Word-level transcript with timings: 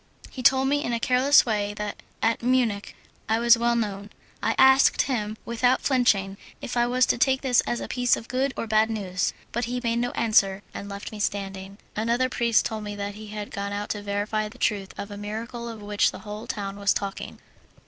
He 0.31 0.41
told 0.41 0.67
me 0.67 0.83
in 0.83 0.93
a 0.93 0.99
careless 0.99 1.45
way 1.45 1.75
that 1.75 2.01
at 2.23 2.41
Munich 2.41 2.95
I 3.29 3.37
was 3.37 3.55
well 3.55 3.75
known. 3.75 4.09
I 4.41 4.55
asked 4.57 5.03
him 5.03 5.37
without 5.45 5.83
flinching 5.83 6.37
if 6.59 6.75
I 6.75 6.87
was 6.87 7.05
to 7.05 7.19
take 7.19 7.41
this 7.41 7.61
as 7.67 7.79
a 7.79 7.87
piece 7.87 8.17
of 8.17 8.27
good 8.27 8.51
or 8.57 8.65
bad 8.65 8.89
news; 8.89 9.31
but 9.51 9.65
he 9.65 9.79
made 9.83 9.97
no 9.99 10.09
answer, 10.13 10.63
and 10.73 10.89
left 10.89 11.11
me 11.11 11.19
standing. 11.19 11.77
Another 11.95 12.29
priest 12.29 12.65
told 12.65 12.83
me 12.83 12.95
that 12.95 13.13
he 13.13 13.27
had 13.27 13.51
gone 13.51 13.73
out 13.73 13.89
to 13.89 14.01
verify 14.01 14.49
the 14.49 14.57
truth 14.57 14.91
of 14.97 15.11
a 15.11 15.17
miracle 15.17 15.69
of 15.69 15.83
which 15.83 16.09
the 16.09 16.19
whole 16.25 16.47
town 16.47 16.79
was 16.79 16.95
talking. 16.95 17.37